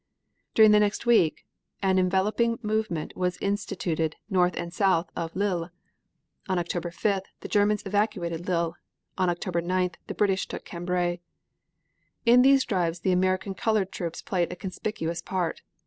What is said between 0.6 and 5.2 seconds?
the next week an enveloping movement was instituted north and south